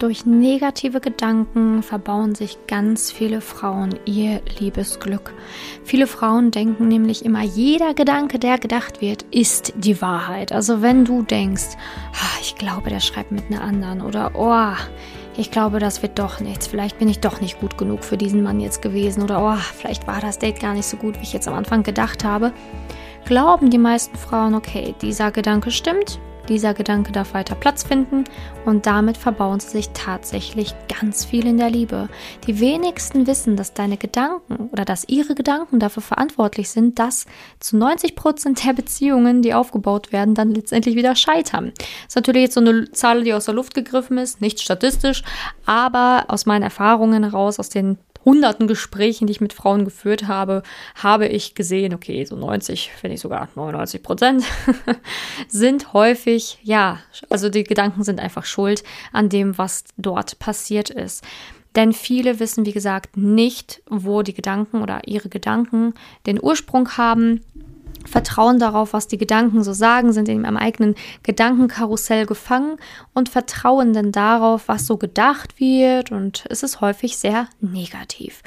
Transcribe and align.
Durch 0.00 0.24
negative 0.24 0.98
Gedanken 0.98 1.82
verbauen 1.82 2.34
sich 2.34 2.56
ganz 2.66 3.12
viele 3.12 3.42
Frauen 3.42 3.98
ihr 4.06 4.40
Liebesglück. 4.58 5.34
Viele 5.84 6.06
Frauen 6.06 6.50
denken 6.50 6.88
nämlich 6.88 7.22
immer, 7.22 7.42
jeder 7.42 7.92
Gedanke, 7.92 8.38
der 8.38 8.56
gedacht 8.56 9.02
wird, 9.02 9.26
ist 9.30 9.74
die 9.76 10.00
Wahrheit. 10.00 10.52
Also 10.52 10.80
wenn 10.80 11.04
du 11.04 11.20
denkst, 11.20 11.76
ich 12.40 12.54
glaube, 12.54 12.88
der 12.88 13.00
schreibt 13.00 13.30
mit 13.30 13.44
einer 13.50 13.60
anderen 13.60 14.00
oder 14.00 14.30
oh, 14.36 14.74
ich 15.36 15.50
glaube, 15.50 15.80
das 15.80 16.00
wird 16.00 16.18
doch 16.18 16.40
nichts. 16.40 16.66
Vielleicht 16.66 16.98
bin 16.98 17.10
ich 17.10 17.20
doch 17.20 17.42
nicht 17.42 17.60
gut 17.60 17.76
genug 17.76 18.02
für 18.02 18.16
diesen 18.16 18.42
Mann 18.42 18.58
jetzt 18.58 18.80
gewesen 18.80 19.22
oder 19.22 19.42
oh, 19.42 19.60
vielleicht 19.76 20.06
war 20.06 20.22
das 20.22 20.38
Date 20.38 20.60
gar 20.60 20.72
nicht 20.72 20.86
so 20.86 20.96
gut, 20.96 21.18
wie 21.18 21.24
ich 21.24 21.34
jetzt 21.34 21.46
am 21.46 21.52
Anfang 21.54 21.82
gedacht 21.82 22.24
habe. 22.24 22.54
Glauben 23.26 23.68
die 23.68 23.76
meisten 23.76 24.16
Frauen, 24.16 24.54
okay, 24.54 24.94
dieser 25.02 25.30
Gedanke 25.30 25.70
stimmt, 25.70 26.18
dieser 26.50 26.74
Gedanke 26.74 27.12
darf 27.12 27.32
weiter 27.32 27.54
Platz 27.54 27.84
finden 27.84 28.24
und 28.66 28.84
damit 28.84 29.16
verbauen 29.16 29.60
sie 29.60 29.70
sich 29.70 29.90
tatsächlich 29.90 30.74
ganz 31.00 31.24
viel 31.24 31.46
in 31.46 31.56
der 31.56 31.70
Liebe. 31.70 32.08
Die 32.46 32.60
wenigsten 32.60 33.26
wissen, 33.26 33.56
dass 33.56 33.72
deine 33.72 33.96
Gedanken 33.96 34.68
oder 34.72 34.84
dass 34.84 35.08
ihre 35.08 35.34
Gedanken 35.34 35.78
dafür 35.78 36.02
verantwortlich 36.02 36.68
sind, 36.68 36.98
dass 36.98 37.26
zu 37.60 37.76
90 37.76 38.16
Prozent 38.16 38.66
der 38.66 38.74
Beziehungen, 38.74 39.40
die 39.40 39.54
aufgebaut 39.54 40.12
werden, 40.12 40.34
dann 40.34 40.54
letztendlich 40.54 40.96
wieder 40.96 41.14
scheitern. 41.16 41.72
Das 41.76 42.08
ist 42.08 42.16
natürlich 42.16 42.42
jetzt 42.42 42.54
so 42.54 42.60
eine 42.60 42.90
Zahl, 42.92 43.24
die 43.24 43.32
aus 43.32 43.46
der 43.46 43.54
Luft 43.54 43.74
gegriffen 43.74 44.18
ist, 44.18 44.40
nicht 44.40 44.60
statistisch, 44.60 45.22
aber 45.64 46.24
aus 46.28 46.44
meinen 46.46 46.62
Erfahrungen 46.62 47.22
heraus, 47.22 47.58
aus 47.58 47.68
den 47.68 47.96
hunderten 48.24 48.66
Gesprächen, 48.66 49.26
die 49.26 49.32
ich 49.32 49.40
mit 49.40 49.52
Frauen 49.52 49.84
geführt 49.84 50.28
habe, 50.28 50.62
habe 50.94 51.26
ich 51.26 51.54
gesehen, 51.54 51.94
okay, 51.94 52.24
so 52.24 52.36
90, 52.36 52.90
wenn 53.00 53.10
nicht 53.10 53.20
sogar 53.20 53.48
99 53.54 54.02
Prozent, 54.02 54.44
sind 55.48 55.92
häufig, 55.92 56.58
ja, 56.62 56.98
also 57.28 57.48
die 57.48 57.64
Gedanken 57.64 58.04
sind 58.04 58.20
einfach 58.20 58.44
schuld 58.44 58.82
an 59.12 59.28
dem, 59.28 59.56
was 59.58 59.84
dort 59.96 60.38
passiert 60.38 60.90
ist. 60.90 61.24
Denn 61.76 61.92
viele 61.92 62.40
wissen, 62.40 62.66
wie 62.66 62.72
gesagt, 62.72 63.16
nicht, 63.16 63.82
wo 63.88 64.22
die 64.22 64.34
Gedanken 64.34 64.82
oder 64.82 65.02
ihre 65.06 65.28
Gedanken 65.28 65.94
den 66.26 66.42
Ursprung 66.42 66.96
haben 66.96 67.42
vertrauen 68.10 68.58
darauf, 68.58 68.92
was 68.92 69.08
die 69.08 69.18
Gedanken 69.18 69.62
so 69.62 69.72
sagen, 69.72 70.12
sind 70.12 70.28
in 70.28 70.44
ihrem 70.44 70.56
eigenen 70.56 70.94
Gedankenkarussell 71.22 72.26
gefangen 72.26 72.76
und 73.14 73.28
vertrauen 73.28 73.92
dann 73.92 74.12
darauf, 74.12 74.68
was 74.68 74.86
so 74.86 74.96
gedacht 74.96 75.58
wird 75.60 76.10
und 76.10 76.44
es 76.50 76.62
ist 76.62 76.80
häufig 76.80 77.16
sehr 77.16 77.48
negativ. 77.60 78.42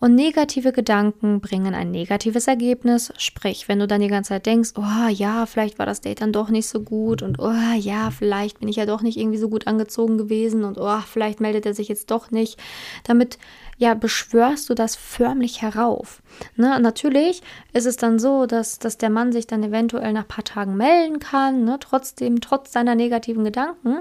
Und 0.00 0.14
negative 0.14 0.70
Gedanken 0.70 1.40
bringen 1.40 1.74
ein 1.74 1.90
negatives 1.90 2.46
Ergebnis. 2.46 3.12
Sprich, 3.18 3.66
wenn 3.66 3.80
du 3.80 3.88
dann 3.88 4.00
die 4.00 4.06
ganze 4.06 4.28
Zeit 4.28 4.46
denkst, 4.46 4.74
oh 4.76 5.08
ja, 5.08 5.44
vielleicht 5.46 5.80
war 5.80 5.86
das 5.86 6.00
Date 6.00 6.20
dann 6.20 6.32
doch 6.32 6.50
nicht 6.50 6.68
so 6.68 6.80
gut 6.80 7.20
und 7.20 7.40
oh 7.40 7.74
ja, 7.76 8.12
vielleicht 8.12 8.60
bin 8.60 8.68
ich 8.68 8.76
ja 8.76 8.86
doch 8.86 9.02
nicht 9.02 9.18
irgendwie 9.18 9.38
so 9.38 9.48
gut 9.48 9.66
angezogen 9.66 10.16
gewesen 10.16 10.62
und 10.62 10.78
oh, 10.78 11.00
vielleicht 11.00 11.40
meldet 11.40 11.66
er 11.66 11.74
sich 11.74 11.88
jetzt 11.88 12.12
doch 12.12 12.30
nicht. 12.30 12.60
Damit 13.02 13.38
ja, 13.76 13.94
beschwörst 13.94 14.70
du 14.70 14.74
das 14.74 14.94
förmlich 14.94 15.62
herauf. 15.62 16.22
Ne? 16.54 16.78
Natürlich 16.78 17.42
ist 17.72 17.86
es 17.86 17.96
dann 17.96 18.20
so, 18.20 18.46
dass, 18.46 18.78
dass 18.78 18.98
der 18.98 19.10
Mann 19.10 19.32
sich 19.32 19.48
dann 19.48 19.64
eventuell 19.64 20.12
nach 20.12 20.22
ein 20.22 20.28
paar 20.28 20.44
Tagen 20.44 20.76
melden 20.76 21.18
kann, 21.18 21.64
ne? 21.64 21.76
trotzdem, 21.80 22.40
trotz 22.40 22.72
seiner 22.72 22.94
negativen 22.94 23.42
Gedanken. 23.42 23.98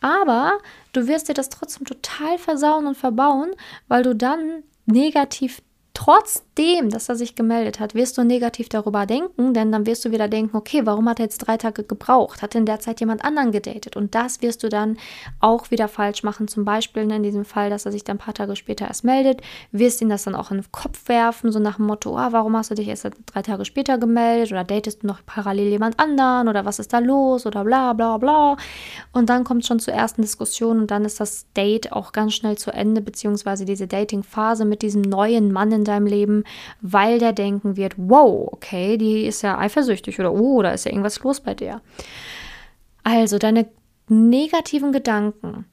Aber 0.00 0.58
du 0.94 1.06
wirst 1.06 1.28
dir 1.28 1.34
das 1.34 1.50
trotzdem 1.50 1.86
total 1.86 2.38
versauen 2.38 2.86
und 2.86 2.96
verbauen, 2.96 3.50
weil 3.88 4.02
du 4.02 4.14
dann 4.14 4.62
negativ 4.86 5.60
trotzdem, 6.04 6.90
dass 6.90 7.08
er 7.08 7.16
sich 7.16 7.34
gemeldet 7.34 7.80
hat, 7.80 7.94
wirst 7.94 8.18
du 8.18 8.24
negativ 8.24 8.68
darüber 8.68 9.06
denken, 9.06 9.54
denn 9.54 9.72
dann 9.72 9.86
wirst 9.86 10.04
du 10.04 10.10
wieder 10.10 10.28
denken, 10.28 10.54
okay, 10.54 10.82
warum 10.84 11.08
hat 11.08 11.18
er 11.18 11.24
jetzt 11.24 11.38
drei 11.38 11.56
Tage 11.56 11.82
gebraucht? 11.82 12.42
Hat 12.42 12.54
in 12.54 12.66
der 12.66 12.78
Zeit 12.78 13.00
jemand 13.00 13.24
anderen 13.24 13.52
gedatet? 13.52 13.96
Und 13.96 14.14
das 14.14 14.42
wirst 14.42 14.62
du 14.62 14.68
dann 14.68 14.98
auch 15.40 15.70
wieder 15.70 15.88
falsch 15.88 16.22
machen. 16.22 16.46
Zum 16.46 16.66
Beispiel 16.66 17.10
in 17.10 17.22
diesem 17.22 17.46
Fall, 17.46 17.70
dass 17.70 17.86
er 17.86 17.92
sich 17.92 18.04
dann 18.04 18.16
ein 18.16 18.18
paar 18.18 18.34
Tage 18.34 18.54
später 18.54 18.86
erst 18.86 19.04
meldet, 19.04 19.40
wirst 19.72 20.02
ihn 20.02 20.10
das 20.10 20.24
dann 20.24 20.34
auch 20.34 20.50
in 20.50 20.58
den 20.58 20.72
Kopf 20.72 21.08
werfen, 21.08 21.50
so 21.50 21.58
nach 21.58 21.76
dem 21.76 21.86
Motto, 21.86 22.10
oh, 22.10 22.32
warum 22.32 22.54
hast 22.54 22.70
du 22.70 22.74
dich 22.74 22.88
erst 22.88 23.08
drei 23.32 23.40
Tage 23.40 23.64
später 23.64 23.96
gemeldet? 23.96 24.52
Oder 24.52 24.64
datest 24.64 25.04
du 25.04 25.06
noch 25.06 25.24
parallel 25.24 25.68
jemand 25.68 25.98
anderen? 25.98 26.48
Oder 26.48 26.66
was 26.66 26.80
ist 26.80 26.92
da 26.92 26.98
los? 26.98 27.46
Oder 27.46 27.64
bla 27.64 27.94
bla 27.94 28.18
bla. 28.18 28.58
Und 29.12 29.30
dann 29.30 29.44
kommt 29.44 29.64
schon 29.64 29.80
zur 29.80 29.94
ersten 29.94 30.20
Diskussion 30.20 30.80
und 30.80 30.90
dann 30.90 31.06
ist 31.06 31.18
das 31.18 31.46
Date 31.56 31.92
auch 31.92 32.12
ganz 32.12 32.34
schnell 32.34 32.58
zu 32.58 32.72
Ende, 32.72 33.00
beziehungsweise 33.00 33.64
diese 33.64 33.86
Dating-Phase 33.86 34.66
mit 34.66 34.82
diesem 34.82 35.00
neuen 35.00 35.50
Mann 35.50 35.72
in 35.72 35.84
deinem 35.94 36.06
Leben, 36.06 36.44
weil 36.80 37.18
der 37.18 37.32
denken 37.32 37.76
wird, 37.76 37.94
wow, 37.96 38.48
okay, 38.52 38.96
die 38.96 39.24
ist 39.26 39.42
ja 39.42 39.58
eifersüchtig 39.58 40.18
oder 40.18 40.32
oh, 40.32 40.62
da 40.62 40.72
ist 40.72 40.84
ja 40.84 40.90
irgendwas 40.90 41.20
los 41.20 41.40
bei 41.40 41.54
der. 41.54 41.80
Also 43.02 43.38
deine 43.38 43.66
negativen 44.08 44.92
Gedanken, 44.92 45.66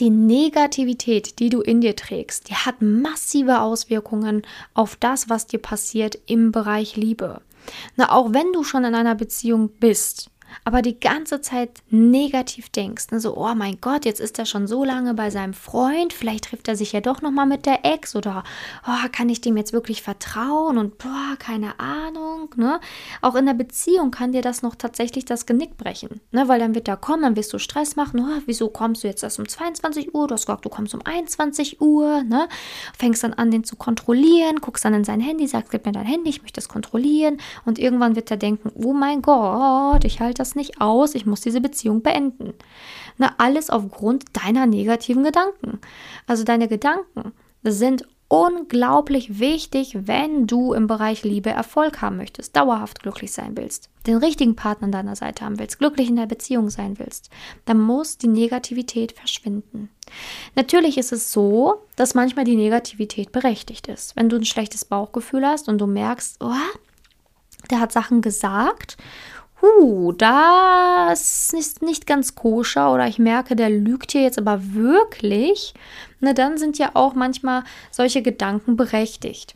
die 0.00 0.10
Negativität, 0.10 1.38
die 1.38 1.50
du 1.50 1.60
in 1.60 1.80
dir 1.80 1.96
trägst, 1.96 2.48
die 2.48 2.54
hat 2.54 2.80
massive 2.80 3.60
Auswirkungen 3.60 4.42
auf 4.74 4.96
das, 4.96 5.28
was 5.28 5.46
dir 5.46 5.58
passiert 5.60 6.18
im 6.26 6.52
Bereich 6.52 6.96
Liebe. 6.96 7.40
Na, 7.96 8.10
auch 8.10 8.32
wenn 8.32 8.52
du 8.52 8.64
schon 8.64 8.84
in 8.84 8.94
einer 8.94 9.14
Beziehung 9.14 9.68
bist, 9.68 10.30
aber 10.64 10.82
die 10.82 10.98
ganze 10.98 11.40
Zeit 11.40 11.82
negativ 11.90 12.70
denkst, 12.70 13.06
ne, 13.10 13.20
so, 13.20 13.36
oh 13.36 13.54
mein 13.54 13.78
Gott, 13.80 14.04
jetzt 14.04 14.20
ist 14.20 14.38
er 14.38 14.46
schon 14.46 14.66
so 14.66 14.84
lange 14.84 15.14
bei 15.14 15.30
seinem 15.30 15.54
Freund, 15.54 16.12
vielleicht 16.12 16.44
trifft 16.44 16.68
er 16.68 16.76
sich 16.76 16.92
ja 16.92 17.00
doch 17.00 17.22
nochmal 17.22 17.46
mit 17.46 17.66
der 17.66 17.84
Ex 17.84 18.14
oder 18.14 18.44
oh, 18.86 19.08
kann 19.12 19.28
ich 19.28 19.40
dem 19.40 19.56
jetzt 19.56 19.72
wirklich 19.72 20.02
vertrauen 20.02 20.78
und 20.78 20.98
boah, 20.98 21.36
keine 21.38 21.78
Ahnung, 21.80 22.50
ne? 22.56 22.80
Auch 23.20 23.34
in 23.34 23.46
der 23.46 23.54
Beziehung 23.54 24.10
kann 24.10 24.32
dir 24.32 24.42
das 24.42 24.62
noch 24.62 24.74
tatsächlich 24.74 25.24
das 25.24 25.46
Genick 25.46 25.76
brechen, 25.76 26.20
ne? 26.30 26.48
Weil 26.48 26.60
dann 26.60 26.74
wird 26.74 26.88
er 26.88 26.96
kommen, 26.96 27.22
dann 27.22 27.36
wirst 27.36 27.52
du 27.52 27.58
Stress 27.58 27.96
machen, 27.96 28.20
oh, 28.20 28.42
wieso 28.46 28.68
kommst 28.68 29.04
du 29.04 29.08
jetzt 29.08 29.22
erst 29.22 29.38
um 29.38 29.48
22 29.48 30.14
Uhr, 30.14 30.26
du 30.26 30.34
hast 30.34 30.46
gesagt, 30.46 30.64
du 30.64 30.68
kommst 30.68 30.94
um 30.94 31.00
21 31.04 31.80
Uhr, 31.80 32.22
ne? 32.22 32.48
Fängst 32.98 33.24
dann 33.24 33.32
an, 33.32 33.50
den 33.50 33.64
zu 33.64 33.76
kontrollieren, 33.76 34.60
guckst 34.60 34.84
dann 34.84 34.94
in 34.94 35.04
sein 35.04 35.20
Handy, 35.20 35.46
sagst, 35.46 35.70
gib 35.70 35.86
mir 35.86 35.92
dein 35.92 36.06
Handy, 36.06 36.30
ich 36.30 36.42
möchte 36.42 36.60
es 36.60 36.68
kontrollieren 36.68 37.38
und 37.64 37.78
irgendwann 37.78 38.16
wird 38.16 38.30
er 38.30 38.36
denken, 38.36 38.70
oh 38.74 38.92
mein 38.92 39.22
Gott, 39.22 40.04
ich 40.04 40.20
halte 40.20 40.41
das 40.42 40.54
nicht 40.54 40.80
aus, 40.80 41.14
ich 41.14 41.24
muss 41.24 41.40
diese 41.40 41.60
Beziehung 41.60 42.02
beenden. 42.02 42.52
Na, 43.16 43.34
alles 43.38 43.70
aufgrund 43.70 44.24
deiner 44.44 44.66
negativen 44.66 45.24
Gedanken. 45.24 45.80
Also 46.26 46.44
deine 46.44 46.68
Gedanken 46.68 47.32
sind 47.62 48.06
unglaublich 48.32 49.38
wichtig, 49.40 49.94
wenn 50.06 50.46
du 50.46 50.72
im 50.72 50.86
Bereich 50.86 51.22
Liebe 51.22 51.50
Erfolg 51.50 52.00
haben 52.00 52.16
möchtest, 52.16 52.56
dauerhaft 52.56 53.02
glücklich 53.02 53.30
sein 53.30 53.58
willst, 53.58 53.90
den 54.06 54.16
richtigen 54.16 54.56
Partner 54.56 54.86
an 54.86 54.92
deiner 54.92 55.16
Seite 55.16 55.44
haben 55.44 55.58
willst, 55.58 55.78
glücklich 55.78 56.08
in 56.08 56.16
der 56.16 56.24
Beziehung 56.24 56.70
sein 56.70 56.98
willst, 56.98 57.28
dann 57.66 57.78
muss 57.78 58.16
die 58.16 58.28
Negativität 58.28 59.12
verschwinden. 59.12 59.90
Natürlich 60.54 60.96
ist 60.96 61.12
es 61.12 61.30
so, 61.30 61.82
dass 61.96 62.14
manchmal 62.14 62.46
die 62.46 62.56
Negativität 62.56 63.32
berechtigt 63.32 63.86
ist. 63.88 64.16
Wenn 64.16 64.30
du 64.30 64.36
ein 64.36 64.46
schlechtes 64.46 64.86
Bauchgefühl 64.86 65.46
hast 65.46 65.68
und 65.68 65.76
du 65.76 65.86
merkst, 65.86 66.38
oh, 66.40 66.54
der 67.70 67.80
hat 67.80 67.92
Sachen 67.92 68.22
gesagt 68.22 68.96
huh, 69.62 70.12
das 70.12 71.52
ist 71.52 71.82
nicht 71.82 72.06
ganz 72.06 72.34
koscher 72.34 72.92
oder 72.92 73.06
ich 73.06 73.18
merke, 73.18 73.56
der 73.56 73.70
lügt 73.70 74.12
hier 74.12 74.22
jetzt 74.22 74.38
aber 74.38 74.74
wirklich, 74.74 75.72
na 76.20 76.32
dann 76.32 76.58
sind 76.58 76.78
ja 76.78 76.90
auch 76.94 77.14
manchmal 77.14 77.64
solche 77.90 78.22
Gedanken 78.22 78.76
berechtigt. 78.76 79.54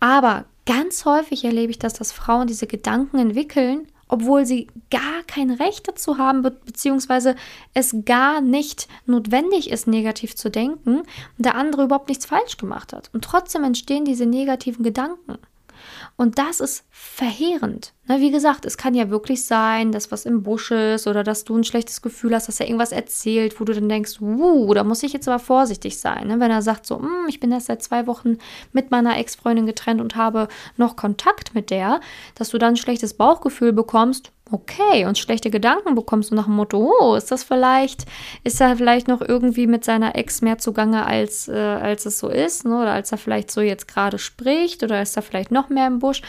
Aber 0.00 0.46
ganz 0.66 1.04
häufig 1.04 1.44
erlebe 1.44 1.70
ich 1.70 1.78
das, 1.78 1.92
dass 1.94 2.12
Frauen 2.12 2.46
diese 2.46 2.66
Gedanken 2.66 3.18
entwickeln, 3.18 3.86
obwohl 4.08 4.44
sie 4.44 4.68
gar 4.90 5.22
kein 5.26 5.50
Recht 5.50 5.88
dazu 5.88 6.18
haben, 6.18 6.42
be 6.42 6.50
beziehungsweise 6.50 7.34
es 7.72 7.96
gar 8.04 8.42
nicht 8.42 8.86
notwendig 9.06 9.70
ist, 9.70 9.86
negativ 9.86 10.36
zu 10.36 10.50
denken 10.50 10.98
und 10.98 11.06
der 11.38 11.54
andere 11.54 11.84
überhaupt 11.84 12.10
nichts 12.10 12.26
falsch 12.26 12.58
gemacht 12.58 12.92
hat. 12.92 13.08
Und 13.14 13.24
trotzdem 13.24 13.64
entstehen 13.64 14.04
diese 14.04 14.26
negativen 14.26 14.84
Gedanken. 14.84 15.38
Und 16.16 16.38
das 16.38 16.60
ist 16.60 16.84
verheerend. 16.90 17.92
Na, 18.06 18.20
wie 18.20 18.30
gesagt, 18.30 18.64
es 18.64 18.76
kann 18.76 18.94
ja 18.94 19.10
wirklich 19.10 19.46
sein, 19.46 19.92
dass 19.92 20.10
was 20.10 20.26
im 20.26 20.42
Busch 20.42 20.70
ist 20.70 21.06
oder 21.06 21.22
dass 21.22 21.44
du 21.44 21.56
ein 21.56 21.64
schlechtes 21.64 22.02
Gefühl 22.02 22.34
hast, 22.34 22.48
dass 22.48 22.60
er 22.60 22.66
irgendwas 22.66 22.92
erzählt, 22.92 23.60
wo 23.60 23.64
du 23.64 23.72
dann 23.72 23.88
denkst, 23.88 24.20
uh, 24.20 24.74
da 24.74 24.84
muss 24.84 25.02
ich 25.02 25.12
jetzt 25.12 25.28
aber 25.28 25.38
vorsichtig 25.38 25.98
sein. 25.98 26.26
Ne? 26.26 26.40
Wenn 26.40 26.50
er 26.50 26.62
sagt 26.62 26.86
so, 26.86 26.98
hm, 26.98 27.26
ich 27.28 27.40
bin 27.40 27.52
erst 27.52 27.66
seit 27.66 27.82
zwei 27.82 28.06
Wochen 28.06 28.38
mit 28.72 28.90
meiner 28.90 29.16
Ex-Freundin 29.18 29.66
getrennt 29.66 30.00
und 30.00 30.16
habe 30.16 30.48
noch 30.76 30.96
Kontakt 30.96 31.54
mit 31.54 31.70
der, 31.70 32.00
dass 32.34 32.50
du 32.50 32.58
dann 32.58 32.74
ein 32.74 32.76
schlechtes 32.76 33.14
Bauchgefühl 33.14 33.72
bekommst, 33.72 34.32
okay, 34.52 35.06
und 35.06 35.18
schlechte 35.18 35.50
Gedanken 35.50 35.94
bekommst 35.94 36.30
du 36.30 36.34
nach 36.34 36.44
dem 36.44 36.56
Motto, 36.56 36.92
oh, 37.00 37.14
ist 37.14 37.30
das 37.30 37.42
vielleicht, 37.42 38.06
ist 38.44 38.60
er 38.60 38.76
vielleicht 38.76 39.08
noch 39.08 39.20
irgendwie 39.20 39.66
mit 39.66 39.84
seiner 39.84 40.16
Ex 40.16 40.42
mehr 40.42 40.58
zugange, 40.58 41.06
als, 41.06 41.48
äh, 41.48 41.52
als 41.52 42.06
es 42.06 42.18
so 42.18 42.28
ist, 42.28 42.64
ne? 42.64 42.80
oder 42.80 42.92
als 42.92 43.12
er 43.12 43.18
vielleicht 43.18 43.50
so 43.50 43.60
jetzt 43.60 43.88
gerade 43.88 44.18
spricht, 44.18 44.82
oder 44.82 45.02
ist 45.02 45.16
er 45.16 45.22
vielleicht 45.22 45.50
noch 45.50 45.68
mehr 45.68 45.86
im 45.86 45.98
Busch? 45.98 46.22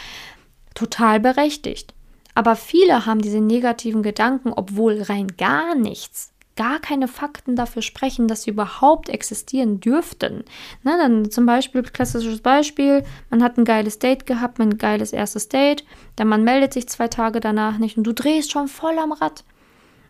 Total 0.73 1.19
berechtigt. 1.19 1.93
Aber 2.35 2.55
viele 2.55 3.05
haben 3.05 3.21
diese 3.21 3.39
negativen 3.41 4.01
Gedanken, 4.01 4.53
obwohl 4.53 5.01
rein 5.03 5.27
gar 5.37 5.75
nichts 5.75 6.32
gar 6.55 6.79
keine 6.79 7.07
Fakten 7.07 7.55
dafür 7.55 7.81
sprechen, 7.81 8.27
dass 8.27 8.43
sie 8.43 8.51
überhaupt 8.51 9.09
existieren 9.09 9.79
dürften. 9.79 10.43
Na, 10.83 10.97
dann 10.97 11.31
zum 11.31 11.45
Beispiel, 11.45 11.83
klassisches 11.83 12.41
Beispiel, 12.41 13.03
man 13.29 13.43
hat 13.43 13.57
ein 13.57 13.65
geiles 13.65 13.99
Date 13.99 14.25
gehabt, 14.25 14.59
ein 14.59 14.77
geiles 14.77 15.13
erstes 15.13 15.49
Date, 15.49 15.83
der 16.17 16.25
Mann 16.25 16.43
meldet 16.43 16.73
sich 16.73 16.87
zwei 16.87 17.07
Tage 17.07 17.39
danach 17.39 17.77
nicht 17.77 17.97
und 17.97 18.03
du 18.03 18.13
drehst 18.13 18.51
schon 18.51 18.67
voll 18.67 18.97
am 18.99 19.11
Rad. 19.11 19.43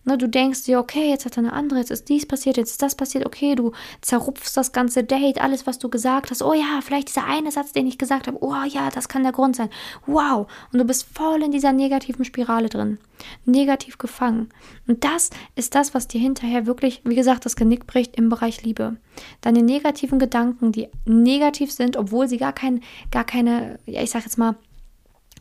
Ne, 0.05 0.17
du 0.17 0.27
denkst 0.27 0.63
dir, 0.63 0.79
okay, 0.79 1.09
jetzt 1.09 1.25
hat 1.25 1.37
er 1.37 1.39
eine 1.39 1.53
andere, 1.53 1.79
jetzt 1.79 1.91
ist 1.91 2.09
dies 2.09 2.25
passiert, 2.25 2.57
jetzt 2.57 2.71
ist 2.71 2.81
das 2.81 2.95
passiert, 2.95 3.25
okay, 3.25 3.55
du 3.55 3.71
zerrupfst 4.01 4.51
das 4.55 4.73
ganze 4.73 5.03
Date, 5.03 5.39
alles, 5.39 5.65
was 5.65 5.79
du 5.79 5.89
gesagt 5.89 6.29
hast. 6.29 6.41
Oh 6.41 6.53
ja, 6.53 6.81
vielleicht 6.81 7.07
dieser 7.07 7.25
eine 7.25 7.51
Satz, 7.51 7.71
den 7.71 7.87
ich 7.87 7.97
gesagt 7.97 8.27
habe. 8.27 8.37
Oh 8.41 8.53
ja, 8.67 8.89
das 8.89 9.07
kann 9.07 9.23
der 9.23 9.31
Grund 9.31 9.55
sein. 9.55 9.69
Wow. 10.05 10.47
Und 10.73 10.79
du 10.79 10.85
bist 10.85 11.07
voll 11.13 11.41
in 11.41 11.51
dieser 11.51 11.71
negativen 11.71 12.25
Spirale 12.25 12.67
drin. 12.67 12.97
Negativ 13.45 13.97
gefangen. 13.97 14.49
Und 14.87 15.05
das 15.05 15.29
ist 15.55 15.73
das, 15.73 15.93
was 15.93 16.09
dir 16.09 16.19
hinterher 16.19 16.65
wirklich, 16.65 17.01
wie 17.05 17.15
gesagt, 17.15 17.45
das 17.45 17.55
Genick 17.55 17.87
bricht 17.87 18.17
im 18.17 18.27
Bereich 18.27 18.63
Liebe. 18.63 18.97
Deine 19.39 19.61
negativen 19.61 20.19
Gedanken, 20.19 20.73
die 20.73 20.89
negativ 21.05 21.71
sind, 21.71 21.95
obwohl 21.95 22.27
sie 22.27 22.37
gar 22.37 22.53
kein, 22.53 22.81
gar 23.11 23.23
keine, 23.23 23.79
ja, 23.85 24.01
ich 24.01 24.11
sag 24.11 24.23
jetzt 24.23 24.37
mal, 24.37 24.55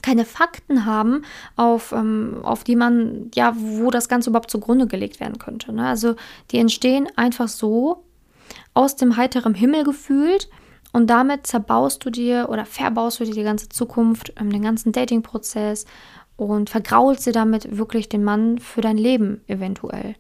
keine 0.02 0.24
Fakten 0.24 0.84
haben, 0.84 1.24
auf, 1.56 1.92
ähm, 1.92 2.40
auf 2.42 2.64
die 2.64 2.76
man, 2.76 3.30
ja, 3.34 3.54
wo 3.56 3.90
das 3.90 4.08
Ganze 4.08 4.30
überhaupt 4.30 4.50
zugrunde 4.50 4.86
gelegt 4.86 5.20
werden 5.20 5.38
könnte. 5.38 5.72
Ne? 5.72 5.86
Also 5.86 6.16
die 6.50 6.58
entstehen 6.58 7.08
einfach 7.16 7.48
so 7.48 8.04
aus 8.74 8.96
dem 8.96 9.16
heiteren 9.16 9.54
Himmel 9.54 9.84
gefühlt 9.84 10.48
und 10.92 11.08
damit 11.08 11.46
zerbaust 11.46 12.04
du 12.04 12.10
dir 12.10 12.48
oder 12.50 12.66
verbaust 12.66 13.20
du 13.20 13.24
dir 13.24 13.34
die 13.34 13.42
ganze 13.42 13.68
Zukunft, 13.68 14.34
ähm, 14.38 14.50
den 14.50 14.62
ganzen 14.62 14.92
Dating-Prozess 14.92 15.86
und 16.36 16.70
vergraulst 16.70 17.26
dir 17.26 17.32
damit 17.32 17.76
wirklich 17.76 18.08
den 18.08 18.24
Mann 18.24 18.58
für 18.58 18.80
dein 18.80 18.98
Leben 18.98 19.42
eventuell. 19.46 20.16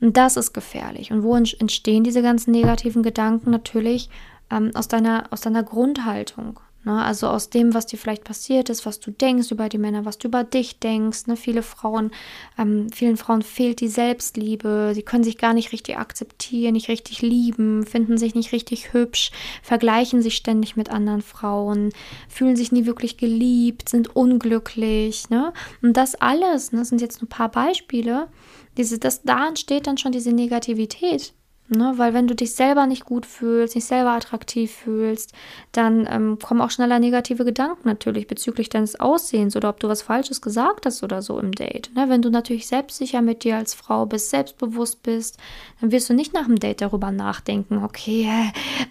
Und 0.00 0.16
das 0.16 0.36
ist 0.36 0.52
gefährlich. 0.52 1.10
Und 1.10 1.22
wo 1.22 1.34
entstehen 1.34 2.04
diese 2.04 2.22
ganzen 2.22 2.50
negativen 2.50 3.02
Gedanken? 3.02 3.50
Natürlich 3.50 4.10
ähm, 4.50 4.70
aus, 4.74 4.88
deiner, 4.88 5.24
aus 5.30 5.40
deiner 5.40 5.62
Grundhaltung. 5.62 6.60
Ne? 6.86 7.04
Also 7.04 7.26
aus 7.26 7.50
dem, 7.50 7.74
was 7.74 7.86
dir 7.86 7.98
vielleicht 7.98 8.24
passiert 8.24 8.70
ist, 8.70 8.86
was 8.86 9.00
du 9.00 9.10
denkst 9.10 9.50
über 9.50 9.68
die 9.68 9.76
Männer, 9.76 10.04
was 10.04 10.18
du 10.18 10.28
über 10.28 10.44
dich 10.44 10.78
denkst. 10.78 11.26
Ne? 11.26 11.36
Viele 11.36 11.62
Frauen, 11.62 12.12
ähm, 12.56 12.88
vielen 12.94 13.16
Frauen 13.16 13.42
fehlt 13.42 13.80
die 13.80 13.88
Selbstliebe. 13.88 14.92
Sie 14.94 15.02
können 15.02 15.24
sich 15.24 15.36
gar 15.36 15.52
nicht 15.52 15.72
richtig 15.72 15.98
akzeptieren, 15.98 16.74
nicht 16.74 16.88
richtig 16.88 17.22
lieben, 17.22 17.84
finden 17.84 18.16
sich 18.18 18.36
nicht 18.36 18.52
richtig 18.52 18.92
hübsch, 18.92 19.32
vergleichen 19.62 20.22
sich 20.22 20.36
ständig 20.36 20.76
mit 20.76 20.88
anderen 20.88 21.22
Frauen, 21.22 21.90
fühlen 22.28 22.54
sich 22.54 22.70
nie 22.70 22.86
wirklich 22.86 23.16
geliebt, 23.16 23.88
sind 23.88 24.14
unglücklich. 24.14 25.28
Ne? 25.28 25.52
Und 25.82 25.96
das 25.96 26.14
alles, 26.14 26.70
ne, 26.70 26.78
das 26.78 26.88
sind 26.90 27.00
jetzt 27.00 27.20
nur 27.20 27.26
ein 27.26 27.36
paar 27.36 27.50
Beispiele. 27.50 28.28
Diese, 28.76 29.00
das, 29.00 29.22
da 29.22 29.48
entsteht 29.48 29.88
dann 29.88 29.98
schon 29.98 30.12
diese 30.12 30.32
Negativität. 30.32 31.32
Ne, 31.68 31.94
weil 31.96 32.14
wenn 32.14 32.28
du 32.28 32.36
dich 32.36 32.54
selber 32.54 32.86
nicht 32.86 33.04
gut 33.04 33.26
fühlst, 33.26 33.74
nicht 33.74 33.86
selber 33.86 34.10
attraktiv 34.10 34.70
fühlst, 34.70 35.32
dann 35.72 36.06
ähm, 36.08 36.38
kommen 36.38 36.60
auch 36.60 36.70
schneller 36.70 37.00
negative 37.00 37.44
Gedanken 37.44 37.88
natürlich 37.88 38.28
bezüglich 38.28 38.68
deines 38.68 39.00
Aussehens 39.00 39.56
oder 39.56 39.70
ob 39.70 39.80
du 39.80 39.88
was 39.88 40.02
Falsches 40.02 40.40
gesagt 40.40 40.86
hast 40.86 41.02
oder 41.02 41.22
so 41.22 41.40
im 41.40 41.50
Date. 41.50 41.90
Ne, 41.96 42.08
wenn 42.08 42.22
du 42.22 42.30
natürlich 42.30 42.68
selbstsicher 42.68 43.20
mit 43.20 43.42
dir 43.42 43.56
als 43.56 43.74
Frau 43.74 44.06
bist, 44.06 44.30
selbstbewusst 44.30 45.02
bist, 45.02 45.38
dann 45.80 45.90
wirst 45.90 46.08
du 46.08 46.14
nicht 46.14 46.32
nach 46.32 46.46
dem 46.46 46.60
Date 46.60 46.82
darüber 46.82 47.10
nachdenken, 47.10 47.82
okay, 47.82 48.30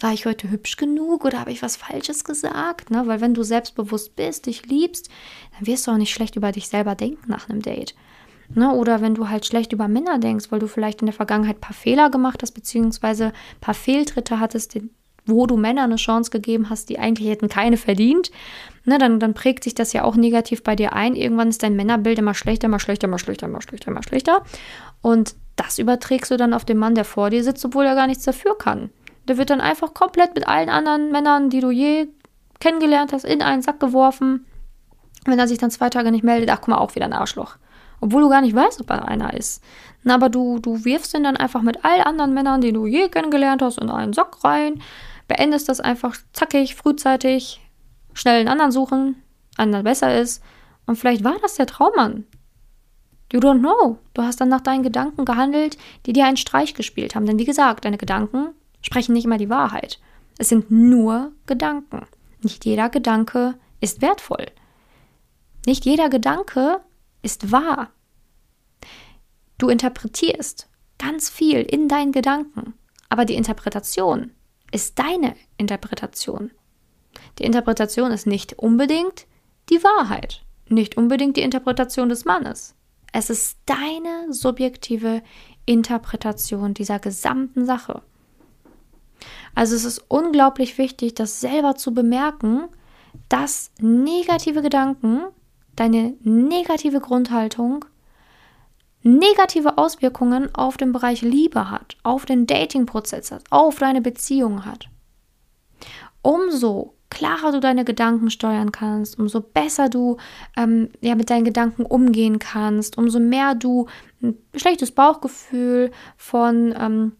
war 0.01 0.12
ich 0.12 0.25
heute 0.25 0.51
hübsch 0.51 0.75
genug 0.75 1.24
oder 1.24 1.39
habe 1.39 1.54
ich 1.54 1.62
was 1.62 1.77
Falsches 1.77 2.25
gesagt? 2.25 2.92
Ne, 2.92 3.04
weil 3.07 3.22
wenn 3.22 3.33
du 3.33 3.44
selbstbewusst 3.44 4.18
bist, 4.18 4.48
dich 4.48 4.66
liebst, 4.66 5.10
dann 5.57 5.66
wirst 5.68 5.88
du 5.88 5.92
auch 5.92 5.98
nicht 5.98 6.13
schlecht 6.13 6.36
über 6.36 6.51
dich 6.51 6.68
selber 6.68 6.95
denken 6.95 7.30
nach 7.30 7.48
einem 7.48 7.62
Date. 7.62 7.95
Ne? 8.54 8.72
Oder 8.72 9.02
wenn 9.02 9.16
du 9.16 9.30
halt 9.30 9.46
schlecht 9.46 9.74
über 9.74 9.88
Männer 9.88 10.20
denkst, 10.20 10.52
weil 10.52 10.60
du 10.60 10.68
vielleicht 10.68 11.02
in 11.02 11.08
der 11.08 11.14
Vergangenheit 11.14 11.58
ein 11.58 11.62
paar 11.62 11.74
Fehler 11.74 12.10
gemacht 12.10 12.42
hast, 12.42 12.52
beziehungsweise 12.52 13.28
ein 13.28 13.62
paar 13.62 13.74
Fehltritte 13.74 14.40
hattest, 14.40 14.78
wo 15.26 15.48
du 15.48 15.58
Männern 15.58 15.86
eine 15.86 15.96
Chance 15.96 16.30
gegeben 16.30 16.70
hast, 16.70 16.90
die 16.90 17.00
eigentlich 17.00 17.30
hätten 17.30 17.50
keine 17.50 17.78
verdient, 17.78 18.32
ne, 18.84 18.98
dann, 18.98 19.20
dann 19.20 19.34
prägt 19.34 19.64
sich 19.64 19.74
das 19.74 19.94
ja 19.94 20.04
auch 20.04 20.16
negativ 20.16 20.64
bei 20.64 20.76
dir 20.76 20.94
ein. 20.94 21.16
Irgendwann 21.16 21.50
ist 21.50 21.64
dein 21.64 21.76
Männerbild 21.76 22.20
immer 22.20 22.34
schlechter, 22.34 22.68
immer 22.68 22.80
schlechter, 22.80 23.08
immer 23.08 23.20
schlechter, 23.20 23.48
immer 23.48 23.62
schlechter, 23.62 23.90
immer 23.90 24.04
schlechter. 24.04 24.44
Und 25.02 25.36
das 25.56 25.80
überträgst 25.80 26.30
du 26.32 26.38
dann 26.38 26.54
auf 26.54 26.66
den 26.66 26.78
Mann, 26.78 26.96
der 26.96 27.06
vor 27.06 27.30
dir 27.30 27.44
sitzt, 27.44 27.66
obwohl 27.66 27.86
er 27.86 27.96
gar 27.96 28.08
nichts 28.08 28.24
dafür 28.24 28.58
kann. 28.58 28.90
Der 29.28 29.38
wird 29.38 29.50
dann 29.50 29.62
einfach 29.62 29.94
komplett 29.94 30.36
mit 30.36 30.48
allen 30.48 30.70
anderen 30.70 31.12
Männern, 31.12 31.50
die 31.50 31.62
du 31.62 31.72
je 31.72 32.08
kennengelernt 32.60 33.12
hast, 33.12 33.26
in 33.26 33.42
einen 33.42 33.64
Sack 33.64 33.80
geworfen. 33.80 34.46
Wenn 35.26 35.40
er 35.40 35.48
sich 35.48 35.58
dann 35.58 35.72
zwei 35.72 35.90
Tage 35.90 36.12
nicht 36.12 36.24
meldet, 36.24 36.52
ach 36.52 36.60
guck 36.62 36.68
mal, 36.68 36.78
auch 36.78 36.94
wieder 36.94 37.06
ein 37.06 37.14
Arschloch 37.14 37.58
obwohl 38.02 38.22
du 38.22 38.30
gar 38.30 38.42
nicht 38.42 38.56
weißt, 38.56 38.82
ob 38.82 38.90
er 38.90 39.08
einer 39.08 39.34
ist. 39.34 39.64
Na, 40.04 40.16
aber 40.16 40.30
du, 40.30 40.60
du 40.60 40.86
wirfst 40.86 41.16
ihn 41.16 41.24
dann 41.24 41.38
einfach 41.38 41.62
mit 41.62 41.84
all 41.84 42.02
anderen 42.02 42.34
Männern, 42.34 42.62
die 42.62 42.72
du 42.72 42.86
je 42.86 43.10
kennengelernt 43.10 43.62
hast, 43.62 43.80
in 43.80 43.90
einen 43.90 44.14
Sack 44.14 44.44
rein, 44.44 44.82
beendest 45.28 45.68
das 45.70 45.80
einfach 45.80 46.16
zackig, 46.34 46.76
frühzeitig, 46.76 47.62
schnell 48.14 48.40
einen 48.40 48.50
anderen 48.50 48.72
suchen, 48.72 49.22
einen, 49.58 49.72
der 49.72 49.84
besser 49.84 50.20
ist. 50.20 50.44
Und 50.86 50.98
vielleicht 50.98 51.24
war 51.24 51.36
das 51.42 51.56
der 51.56 51.66
Traummann. 51.66 52.26
You 53.34 53.40
don't 53.40 53.60
know. 53.60 53.98
Du 54.14 54.22
hast 54.22 54.40
dann 54.40 54.50
nach 54.50 54.62
deinen 54.62 54.84
Gedanken 54.84 55.26
gehandelt, 55.26 55.78
die 56.06 56.14
dir 56.14 56.26
einen 56.26 56.38
Streich 56.38 56.76
gespielt 56.76 57.16
haben. 57.16 57.26
Denn 57.26 57.40
wie 57.40 57.46
gesagt, 57.46 57.86
deine 57.86 57.98
Gedanken 57.98 58.50
sprechen 58.82 59.14
nicht 59.14 59.26
immer 59.26 59.40
die 59.40 59.50
Wahrheit. 59.50 60.00
Es 60.38 60.50
sind 60.50 60.70
nur 60.70 61.32
Gedanken. 61.48 62.06
Nicht 62.42 62.66
jeder 62.66 62.90
Gedanke 62.90 63.56
ist 63.82 64.02
wertvoll. 64.02 64.46
Nicht 65.66 65.86
jeder 65.86 66.10
Gedanke 66.10 66.82
ist 67.25 67.51
wahr. 67.51 67.89
Du 69.57 69.69
interpretierst 69.69 70.69
ganz 70.98 71.30
viel 71.30 71.62
in 71.62 71.88
deinen 71.88 72.12
Gedanken, 72.12 72.75
aber 73.10 73.25
die 73.25 73.36
Interpretation 73.36 74.31
ist 74.72 75.00
deine 75.00 75.36
Interpretation. 75.57 76.51
Die 77.39 77.44
Interpretation 77.44 78.12
ist 78.12 78.27
nicht 78.27 78.60
unbedingt 78.60 79.25
die 79.69 79.83
Wahrheit, 79.83 80.44
nicht 80.69 80.98
unbedingt 80.98 81.38
die 81.38 81.42
Interpretation 81.42 82.10
des 82.10 82.25
Mannes. 82.25 82.75
Es 83.12 83.30
ist 83.30 83.57
deine 83.66 84.31
subjektive 84.31 85.24
Interpretation 85.66 86.74
dieser 86.74 87.00
gesamten 87.00 87.66
Sache. 87.66 88.01
Also 89.56 89.75
es 89.75 89.86
ist 89.86 90.04
unglaublich 90.10 90.77
wichtig, 90.77 91.16
das 91.16 91.39
selber 91.39 91.75
zu 91.75 91.94
bemerken, 91.94 92.66
dass 93.30 93.72
negative 93.80 94.62
Gedanken 94.62 95.22
deine 95.75 96.16
negative 96.22 97.00
Grundhaltung 97.00 97.86
negative 99.06 99.77
Auswirkungen 99.77 100.54
auf 100.56 100.77
den 100.77 100.92
Bereich 100.92 101.22
Liebe 101.22 101.69
hat, 101.69 101.95
auf 102.01 102.25
den 102.25 102.48
Dating-Prozess 102.48 103.31
hat, 103.31 103.44
auf 103.51 103.77
deine 103.77 104.01
Beziehung 104.01 104.66
hat. 104.66 104.89
Umso 106.24 106.95
klarer 107.12 107.51
du 107.51 107.60
deine 107.60 107.86
Gedanken 107.86 108.31
steuern 108.31 108.72
kannst, 108.72 109.19
umso 109.19 109.42
besser 109.42 109.89
du 109.89 110.18
ähm, 110.57 110.89
ja, 111.01 111.13
mit 111.13 111.30
deinen 111.30 111.45
Gedanken 111.45 111.86
umgehen 111.86 112.39
kannst, 112.39 112.98
umso 112.98 113.19
mehr 113.19 113.54
du 113.54 113.86
ein 114.24 114.38
schlechtes 114.56 114.92
Bauchgefühl 114.92 115.92
von 116.18 116.74
ähm, 116.77 117.12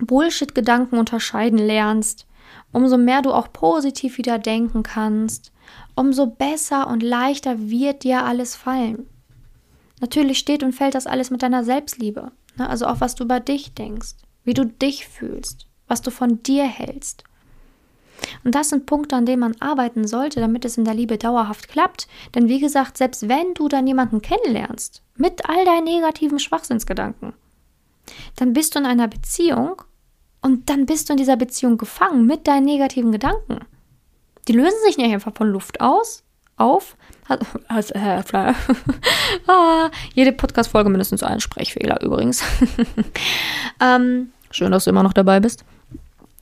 Bullshit-Gedanken 0.00 0.98
unterscheiden 0.98 1.58
lernst, 1.58 2.26
umso 2.72 2.98
mehr 2.98 3.22
du 3.22 3.32
auch 3.32 3.52
positiv 3.52 4.18
wieder 4.18 4.40
denken 4.40 4.82
kannst, 4.82 5.51
umso 5.94 6.26
besser 6.26 6.88
und 6.88 7.02
leichter 7.02 7.58
wird 7.58 8.04
dir 8.04 8.24
alles 8.24 8.56
fallen. 8.56 9.06
Natürlich 10.00 10.38
steht 10.38 10.62
und 10.62 10.72
fällt 10.72 10.94
das 10.94 11.06
alles 11.06 11.30
mit 11.30 11.42
deiner 11.42 11.64
Selbstliebe, 11.64 12.32
ne? 12.56 12.68
also 12.68 12.86
auch 12.86 13.00
was 13.00 13.14
du 13.14 13.24
über 13.24 13.40
dich 13.40 13.74
denkst, 13.74 14.14
wie 14.44 14.54
du 14.54 14.64
dich 14.66 15.06
fühlst, 15.06 15.66
was 15.86 16.02
du 16.02 16.10
von 16.10 16.42
dir 16.42 16.64
hältst. 16.64 17.24
Und 18.44 18.54
das 18.54 18.70
sind 18.70 18.86
Punkte, 18.86 19.16
an 19.16 19.26
denen 19.26 19.40
man 19.40 19.56
arbeiten 19.60 20.06
sollte, 20.06 20.40
damit 20.40 20.64
es 20.64 20.78
in 20.78 20.84
der 20.84 20.94
Liebe 20.94 21.18
dauerhaft 21.18 21.68
klappt. 21.68 22.08
Denn 22.34 22.48
wie 22.48 22.60
gesagt, 22.60 22.96
selbst 22.96 23.28
wenn 23.28 23.54
du 23.54 23.68
dann 23.68 23.86
jemanden 23.86 24.22
kennenlernst, 24.22 25.02
mit 25.16 25.48
all 25.48 25.64
deinen 25.64 25.84
negativen 25.84 26.38
Schwachsinnsgedanken, 26.38 27.32
dann 28.36 28.52
bist 28.52 28.74
du 28.74 28.78
in 28.80 28.86
einer 28.86 29.08
Beziehung 29.08 29.82
und 30.40 30.68
dann 30.68 30.86
bist 30.86 31.08
du 31.08 31.12
in 31.12 31.18
dieser 31.18 31.36
Beziehung 31.36 31.78
gefangen 31.78 32.26
mit 32.26 32.46
deinen 32.48 32.64
negativen 32.64 33.12
Gedanken. 33.12 33.60
Die 34.48 34.52
lösen 34.52 34.78
sich 34.84 34.96
nicht 34.96 35.12
einfach 35.12 35.34
von 35.34 35.48
Luft 35.48 35.80
aus, 35.80 36.22
auf. 36.56 36.96
Äh, 37.28 38.22
ah, 39.46 39.90
jede 40.14 40.32
Podcast-Folge 40.32 40.90
mindestens 40.90 41.22
ein 41.22 41.40
Sprechfehler 41.40 42.02
übrigens. 42.02 42.42
ähm, 43.80 44.32
schön, 44.50 44.72
dass 44.72 44.84
du 44.84 44.90
immer 44.90 45.02
noch 45.02 45.12
dabei 45.12 45.40
bist. 45.40 45.64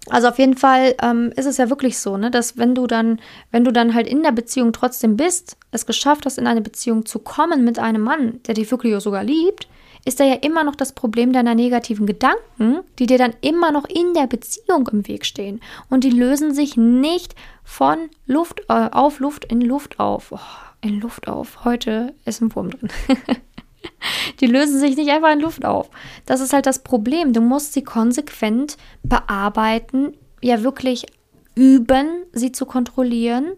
Also 0.08 0.28
auf 0.28 0.38
jeden 0.38 0.56
Fall 0.56 0.94
ähm, 1.02 1.32
ist 1.36 1.46
es 1.46 1.58
ja 1.58 1.68
wirklich 1.68 1.98
so, 1.98 2.16
ne, 2.16 2.30
dass 2.30 2.56
wenn 2.56 2.74
du 2.74 2.86
dann, 2.86 3.20
wenn 3.50 3.64
du 3.64 3.70
dann 3.70 3.94
halt 3.94 4.06
in 4.06 4.22
der 4.22 4.32
Beziehung 4.32 4.72
trotzdem 4.72 5.16
bist, 5.16 5.56
es 5.70 5.86
geschafft 5.86 6.24
hast, 6.24 6.38
in 6.38 6.46
eine 6.46 6.62
Beziehung 6.62 7.04
zu 7.06 7.18
kommen 7.18 7.64
mit 7.64 7.78
einem 7.78 8.02
Mann, 8.02 8.40
der 8.46 8.54
dich 8.54 8.70
wirklich 8.70 8.98
sogar 9.02 9.22
liebt, 9.22 9.68
ist 10.04 10.20
da 10.20 10.24
ja 10.24 10.34
immer 10.34 10.64
noch 10.64 10.76
das 10.76 10.92
Problem 10.92 11.32
deiner 11.32 11.54
negativen 11.54 12.06
Gedanken, 12.06 12.80
die 12.98 13.06
dir 13.06 13.18
dann 13.18 13.34
immer 13.40 13.70
noch 13.72 13.84
in 13.84 14.14
der 14.14 14.26
Beziehung 14.26 14.88
im 14.92 15.06
Weg 15.06 15.26
stehen. 15.26 15.60
Und 15.88 16.04
die 16.04 16.10
lösen 16.10 16.54
sich 16.54 16.76
nicht 16.76 17.34
von 17.64 18.08
Luft 18.26 18.62
äh, 18.68 18.88
auf 18.90 19.20
Luft 19.20 19.44
in 19.44 19.60
Luft 19.60 20.00
auf. 20.00 20.32
Oh, 20.32 20.38
in 20.80 21.00
Luft 21.00 21.28
auf. 21.28 21.64
Heute 21.64 22.14
ist 22.24 22.40
ein 22.40 22.54
Wurm 22.54 22.70
drin. 22.70 22.88
die 24.40 24.46
lösen 24.46 24.78
sich 24.78 24.96
nicht 24.96 25.10
einfach 25.10 25.32
in 25.32 25.40
Luft 25.40 25.64
auf. 25.64 25.90
Das 26.26 26.40
ist 26.40 26.52
halt 26.52 26.66
das 26.66 26.82
Problem. 26.82 27.32
Du 27.32 27.40
musst 27.40 27.72
sie 27.72 27.82
konsequent 27.82 28.76
bearbeiten, 29.02 30.14
ja 30.40 30.62
wirklich 30.62 31.06
üben, 31.54 32.24
sie 32.32 32.52
zu 32.52 32.64
kontrollieren, 32.64 33.52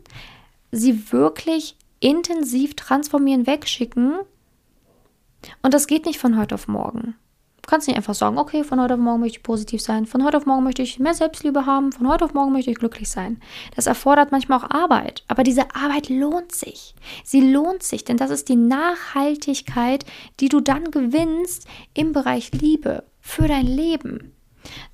sie 0.72 1.12
wirklich 1.12 1.76
intensiv 2.00 2.74
transformieren, 2.74 3.46
wegschicken 3.46 4.16
Und 5.62 5.74
das 5.74 5.86
geht 5.86 6.06
nicht 6.06 6.18
von 6.18 6.38
heute 6.38 6.54
auf 6.54 6.68
morgen. 6.68 7.14
Du 7.62 7.70
kannst 7.70 7.86
nicht 7.86 7.96
einfach 7.96 8.14
sagen, 8.14 8.38
okay, 8.38 8.64
von 8.64 8.80
heute 8.80 8.94
auf 8.94 9.00
morgen 9.00 9.20
möchte 9.20 9.38
ich 9.38 9.44
positiv 9.44 9.80
sein, 9.80 10.06
von 10.06 10.24
heute 10.24 10.36
auf 10.36 10.46
morgen 10.46 10.64
möchte 10.64 10.82
ich 10.82 10.98
mehr 10.98 11.14
Selbstliebe 11.14 11.64
haben, 11.64 11.92
von 11.92 12.08
heute 12.08 12.24
auf 12.24 12.34
morgen 12.34 12.52
möchte 12.52 12.72
ich 12.72 12.78
glücklich 12.78 13.08
sein. 13.08 13.40
Das 13.76 13.86
erfordert 13.86 14.32
manchmal 14.32 14.58
auch 14.58 14.70
Arbeit, 14.70 15.22
aber 15.28 15.44
diese 15.44 15.72
Arbeit 15.74 16.08
lohnt 16.08 16.50
sich. 16.50 16.96
Sie 17.22 17.40
lohnt 17.40 17.84
sich, 17.84 18.04
denn 18.04 18.16
das 18.16 18.30
ist 18.30 18.48
die 18.48 18.56
Nachhaltigkeit, 18.56 20.04
die 20.40 20.48
du 20.48 20.60
dann 20.60 20.90
gewinnst 20.90 21.68
im 21.94 22.12
Bereich 22.12 22.50
Liebe 22.50 23.04
für 23.20 23.46
dein 23.46 23.66
Leben. 23.66 24.32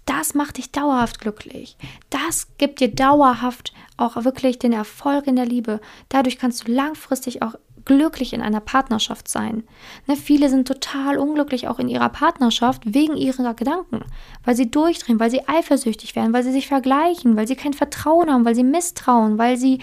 Das 0.05 0.35
macht 0.35 0.59
dich 0.59 0.71
dauerhaft 0.71 1.21
glücklich. 1.21 1.77
Das 2.11 2.49
gibt 2.59 2.81
dir 2.81 2.95
dauerhaft 2.95 3.73
auch 3.97 4.25
wirklich 4.25 4.59
den 4.59 4.73
Erfolg 4.73 5.27
in 5.27 5.37
der 5.37 5.47
Liebe. 5.47 5.81
Dadurch 6.09 6.39
kannst 6.39 6.67
du 6.67 6.73
langfristig 6.73 7.43
auch 7.43 7.55
glücklich 7.89 8.33
in 8.33 8.43
einer 8.43 8.61
Partnerschaft 8.61 9.27
sein. 9.27 9.65
Ne, 10.07 10.15
viele 10.15 10.49
sind 10.49 10.69
total 10.69 11.19
unglücklich 11.19 11.67
auch 11.67 11.81
in 11.81 11.89
ihrer 11.89 12.11
Partnerschaft 12.11 12.83
wegen 12.85 13.17
ihrer 13.17 13.55
Gedanken, 13.55 14.05
weil 14.45 14.55
sie 14.55 14.71
durchdrehen, 14.71 15.19
weil 15.19 15.31
sie 15.31 15.49
eifersüchtig 15.49 16.15
werden, 16.15 16.33
weil 16.33 16.45
sie 16.45 16.53
sich 16.53 16.69
vergleichen, 16.69 17.37
weil 17.37 17.49
sie 17.49 17.57
kein 17.57 17.75
Vertrauen 17.75 18.31
haben, 18.31 18.45
weil 18.45 18.55
sie 18.55 18.63
misstrauen, 18.63 19.39
weil 19.39 19.57
sie 19.57 19.81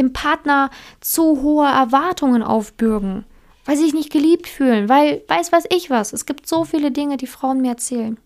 dem 0.00 0.12
Partner 0.12 0.70
zu 1.00 1.42
hohe 1.42 1.66
Erwartungen 1.66 2.42
aufbürgen, 2.42 3.24
weil 3.66 3.76
sie 3.76 3.84
sich 3.84 3.94
nicht 3.94 4.10
geliebt 4.10 4.48
fühlen, 4.48 4.88
weil 4.88 5.22
weiß 5.28 5.52
was 5.52 5.64
ich 5.70 5.90
was. 5.90 6.12
Es 6.12 6.26
gibt 6.26 6.48
so 6.48 6.64
viele 6.64 6.90
Dinge, 6.90 7.18
die 7.18 7.28
Frauen 7.28 7.60
mir 7.60 7.72
erzählen. 7.72 8.18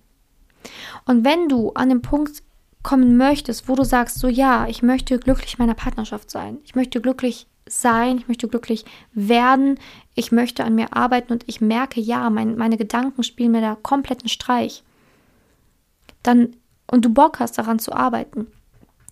Und 1.04 1.24
wenn 1.24 1.48
du 1.48 1.72
an 1.74 1.90
den 1.90 2.00
Punkt 2.00 2.42
kommen 2.82 3.16
möchtest, 3.16 3.68
wo 3.68 3.74
du 3.74 3.82
sagst, 3.82 4.20
so 4.20 4.28
ja, 4.28 4.66
ich 4.68 4.82
möchte 4.82 5.18
glücklich 5.18 5.54
in 5.54 5.64
meiner 5.64 5.74
Partnerschaft 5.74 6.30
sein, 6.30 6.58
ich 6.64 6.76
möchte 6.76 7.00
glücklich 7.00 7.48
sein, 7.68 8.18
ich 8.18 8.28
möchte 8.28 8.48
glücklich 8.48 8.84
werden, 9.12 9.78
ich 10.14 10.32
möchte 10.32 10.64
an 10.64 10.74
mir 10.74 10.96
arbeiten 10.96 11.32
und 11.32 11.44
ich 11.46 11.60
merke, 11.60 12.00
ja, 12.00 12.30
mein, 12.30 12.56
meine 12.56 12.76
Gedanken 12.76 13.22
spielen 13.22 13.52
mir 13.52 13.60
da 13.60 13.76
kompletten 13.80 14.28
Streich. 14.28 14.82
Dann, 16.22 16.56
und 16.90 17.04
du 17.04 17.10
Bock 17.10 17.40
hast, 17.40 17.58
daran 17.58 17.78
zu 17.78 17.92
arbeiten, 17.92 18.46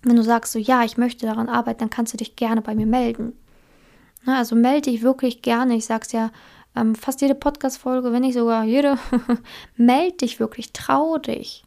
wenn 0.03 0.15
du 0.15 0.23
sagst, 0.23 0.53
so 0.53 0.59
ja, 0.59 0.83
ich 0.83 0.97
möchte 0.97 1.25
daran 1.25 1.49
arbeiten, 1.49 1.79
dann 1.79 1.89
kannst 1.89 2.13
du 2.13 2.17
dich 2.17 2.35
gerne 2.35 2.61
bei 2.61 2.75
mir 2.75 2.85
melden. 2.85 3.33
Na, 4.23 4.37
also 4.37 4.55
melde 4.55 4.89
dich 4.89 5.01
wirklich 5.01 5.41
gerne. 5.41 5.75
Ich 5.75 5.85
sag's 5.85 6.11
ja 6.11 6.31
ähm, 6.75 6.95
fast 6.95 7.21
jede 7.21 7.35
Podcast-Folge, 7.35 8.11
wenn 8.11 8.21
nicht 8.21 8.35
sogar 8.35 8.63
jede. 8.63 8.97
melde 9.77 10.17
dich 10.17 10.39
wirklich, 10.39 10.73
trau 10.73 11.17
dich. 11.17 11.64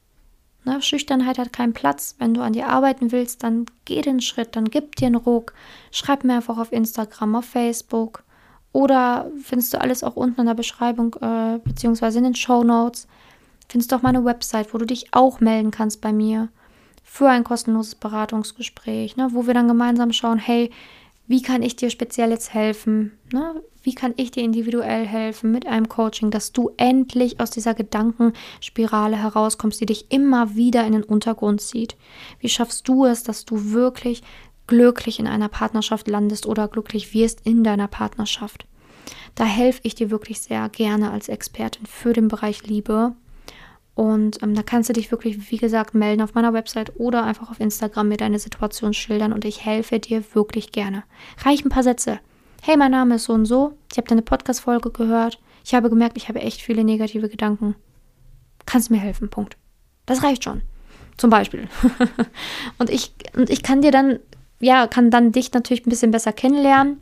Ne? 0.65 0.83
Schüchternheit 0.83 1.39
hat 1.39 1.53
keinen 1.53 1.73
Platz. 1.73 2.15
Wenn 2.19 2.35
du 2.35 2.43
an 2.43 2.53
dir 2.53 2.69
arbeiten 2.69 3.13
willst, 3.13 3.43
dann 3.43 3.67
geh 3.85 4.03
den 4.03 4.21
Schritt, 4.21 4.57
dann 4.57 4.67
gib 4.67 4.97
dir 4.97 5.07
einen 5.07 5.17
Ruck. 5.17 5.53
Schreib 5.91 6.25
mir 6.25 6.35
einfach 6.35 6.59
auf 6.59 6.73
Instagram, 6.73 7.37
auf 7.37 7.45
Facebook. 7.45 8.23
Oder 8.73 9.31
findest 9.43 9.73
du 9.75 9.81
alles 9.81 10.05
auch 10.05 10.17
unten 10.17 10.41
in 10.41 10.47
der 10.47 10.55
Beschreibung, 10.55 11.15
äh, 11.21 11.59
beziehungsweise 11.65 12.19
in 12.19 12.25
den 12.25 12.35
Show 12.35 12.63
Notes. 12.63 13.09
Findest 13.69 13.93
du 13.93 13.97
auch 13.97 14.03
meine 14.03 14.25
Website, 14.25 14.73
wo 14.73 14.79
du 14.79 14.87
dich 14.87 15.09
auch 15.13 15.41
melden 15.41 15.71
kannst 15.71 16.01
bei 16.01 16.13
mir 16.13 16.49
für 17.03 17.29
ein 17.29 17.45
kostenloses 17.45 17.95
Beratungsgespräch, 17.95 19.17
ne, 19.17 19.31
wo 19.33 19.47
wir 19.47 19.55
dann 19.55 19.69
gemeinsam 19.69 20.13
schauen, 20.13 20.39
hey, 20.39 20.71
wie 21.29 21.43
kann 21.43 21.63
ich 21.63 21.77
dir 21.77 21.91
speziell 21.91 22.31
jetzt 22.31 22.55
helfen? 22.55 23.13
Ne? 23.33 23.63
Wie 23.83 23.95
kann 23.95 24.15
ich 24.17 24.31
dir 24.31 24.43
individuell 24.43 25.07
helfen 25.07 25.53
mit 25.53 25.67
einem 25.67 25.89
Coaching, 25.89 26.31
dass 26.31 26.53
du 26.53 26.71
endlich 26.79 27.39
aus 27.39 27.51
dieser 27.51 27.75
Gedankenspirale 27.75 29.17
herauskommst, 29.17 29.81
die 29.81 29.87
dich 29.87 30.11
immer 30.11 30.57
wieder 30.57 30.87
in 30.87 30.93
den 30.93 31.05
Untergrund 31.05 31.61
zieht? 31.61 31.97
Wie 32.41 32.49
schaffst 32.49 32.89
du 32.89 33.05
es, 33.05 33.23
dass 33.23 33.45
du 33.45 33.73
wirklich 33.73 34.23
glücklich 34.67 35.19
in 35.19 35.27
einer 35.27 35.49
Partnerschaft 35.49 36.09
landest 36.09 36.47
oder 36.47 36.67
glücklich 36.67 37.13
wirst 37.13 37.43
in 37.45 37.63
deiner 37.63 37.89
Partnerschaft? 37.89 38.67
Da 39.35 39.45
helfe 39.45 39.81
ich 39.83 39.95
dir 39.95 40.11
wirklich 40.11 40.41
sehr 40.41 40.69
gerne 40.71 41.11
als 41.11 41.29
Expertin 41.29 41.87
für 41.87 42.15
den 42.15 42.29
Bereich 42.29 42.67
Liebe 42.67 43.15
und 43.99 44.41
ähm, 44.45 44.55
da 44.55 44.63
kannst 44.63 44.89
du 44.89 44.93
dich 44.93 45.11
wirklich, 45.11 45.51
wie 45.51 45.57
gesagt, 45.57 45.93
melden 45.93 46.23
auf 46.23 46.35
meiner 46.35 46.53
Website 46.53 46.93
oder 47.01 47.25
einfach 47.25 47.51
auf 47.51 47.59
Instagram 47.59 48.07
mir 48.07 48.17
deine 48.17 48.39
Situation 48.39 48.95
schildern 48.95 49.33
und 49.33 49.45
ich 49.45 49.65
helfe 49.65 49.99
dir 49.99 50.23
wirklich 50.35 50.71
gerne. 50.71 51.03
Reich 51.45 51.65
ein 51.65 51.69
paar 51.69 51.83
Sätze. 51.83 52.21
Hey, 52.63 52.77
mein 52.77 52.93
Name 52.93 53.17
ist 53.17 53.25
so 53.25 53.33
und 53.33 53.45
so. 53.45 53.73
Ich 53.91 53.99
habe 53.99 54.07
deine 54.07 54.23
Podcast-Folge 54.23 54.93
gehört. 54.93 55.41
Ich 55.65 55.75
habe 55.75 55.91
gemerkt, 55.91 56.17
ich 56.17 56.29
habe 56.29 56.39
echt 56.39 56.61
viele 56.63 56.85
negative 56.85 57.29
Gedanken. 57.29 57.75
Kannst 58.67 58.89
mir 58.93 58.99
helfen, 58.99 59.31
Punkt. 59.31 59.57
Das 60.07 60.23
reicht 60.23 60.45
schon. 60.45 60.63
Zum 61.17 61.31
Beispiel. 61.31 61.67
und, 62.79 62.91
ich, 62.91 63.13
und 63.35 63.51
ich 63.51 63.65
kann 63.65 63.83
dir 63.83 63.91
dann, 63.91 64.21
ja, 64.61 64.87
kann 64.87 65.11
dann 65.11 65.33
dich 65.33 65.53
natürlich 65.53 65.85
ein 65.85 65.91
bisschen 65.91 66.13
besser 66.13 66.33
kennenlernen 66.33 66.99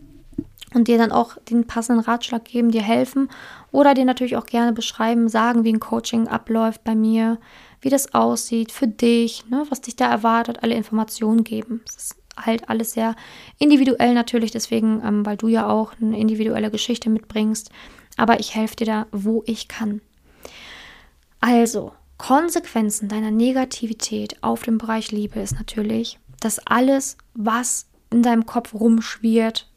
und 0.72 0.88
dir 0.88 0.96
dann 0.96 1.12
auch 1.12 1.36
den 1.50 1.66
passenden 1.66 2.02
Ratschlag 2.02 2.46
geben, 2.46 2.70
dir 2.70 2.82
helfen 2.82 3.28
oder 3.76 3.92
dir 3.92 4.06
natürlich 4.06 4.38
auch 4.38 4.46
gerne 4.46 4.72
beschreiben, 4.72 5.28
sagen, 5.28 5.62
wie 5.62 5.72
ein 5.74 5.80
Coaching 5.80 6.28
abläuft 6.28 6.82
bei 6.82 6.94
mir, 6.94 7.38
wie 7.82 7.90
das 7.90 8.14
aussieht 8.14 8.72
für 8.72 8.88
dich, 8.88 9.44
ne, 9.50 9.66
was 9.68 9.82
dich 9.82 9.96
da 9.96 10.10
erwartet, 10.10 10.62
alle 10.62 10.74
Informationen 10.74 11.44
geben. 11.44 11.82
Es 11.86 11.96
ist 11.96 12.16
halt 12.38 12.70
alles 12.70 12.92
sehr 12.92 13.14
individuell 13.58 14.14
natürlich, 14.14 14.50
deswegen, 14.50 15.02
ähm, 15.04 15.26
weil 15.26 15.36
du 15.36 15.48
ja 15.48 15.68
auch 15.68 15.92
eine 16.00 16.18
individuelle 16.18 16.70
Geschichte 16.70 17.10
mitbringst. 17.10 17.70
Aber 18.16 18.40
ich 18.40 18.54
helfe 18.54 18.76
dir 18.76 18.86
da, 18.86 19.06
wo 19.12 19.42
ich 19.44 19.68
kann. 19.68 20.00
Also, 21.40 21.92
Konsequenzen 22.16 23.10
deiner 23.10 23.30
Negativität 23.30 24.42
auf 24.42 24.62
dem 24.62 24.78
Bereich 24.78 25.12
Liebe 25.12 25.38
ist 25.38 25.52
natürlich, 25.54 26.18
dass 26.40 26.66
alles, 26.66 27.18
was 27.34 27.88
in 28.10 28.22
deinem 28.22 28.46
Kopf 28.46 28.72
rumschwirrt, 28.72 29.68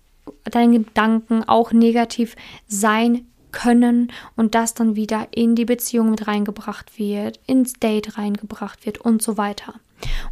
deine 0.46 0.80
Gedanken 0.80 1.44
auch 1.44 1.74
negativ 1.74 2.38
sein 2.66 3.26
können 3.52 4.12
und 4.36 4.56
das 4.56 4.74
dann 4.74 4.96
wieder 4.96 5.28
in 5.32 5.56
die 5.56 5.66
Beziehung 5.66 6.12
mit 6.12 6.28
reingebracht 6.28 6.98
wird, 6.98 7.40
ins 7.48 7.74
Date 7.74 8.18
reingebracht 8.18 8.86
wird 8.86 9.00
und 9.00 9.22
so 9.22 9.38
weiter. 9.38 9.76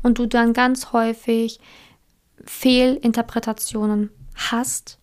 Und 0.03 0.19
du 0.19 0.25
dann 0.25 0.53
ganz 0.53 0.93
häufig 0.93 1.59
Fehlinterpretationen 2.43 4.11
hast, 4.35 4.99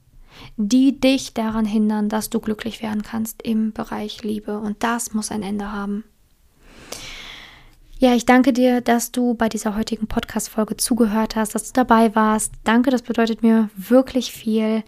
die 0.56 0.98
dich 0.98 1.34
daran 1.34 1.64
hindern, 1.64 2.08
dass 2.08 2.30
du 2.30 2.40
glücklich 2.40 2.82
werden 2.82 3.02
kannst 3.02 3.42
im 3.42 3.72
Bereich 3.72 4.22
Liebe. 4.22 4.58
Und 4.58 4.82
das 4.82 5.14
muss 5.14 5.30
ein 5.30 5.42
Ende 5.42 5.72
haben. 5.72 6.04
Ja, 7.98 8.12
ich 8.12 8.26
danke 8.26 8.52
dir, 8.52 8.80
dass 8.80 9.12
du 9.12 9.34
bei 9.34 9.48
dieser 9.48 9.76
heutigen 9.76 10.08
Podcast-Folge 10.08 10.76
zugehört 10.76 11.36
hast, 11.36 11.54
dass 11.54 11.70
du 11.70 11.72
dabei 11.72 12.12
warst. 12.16 12.52
Danke, 12.64 12.90
das 12.90 13.02
bedeutet 13.02 13.42
mir 13.42 13.70
wirklich 13.76 14.32
viel. 14.32 14.82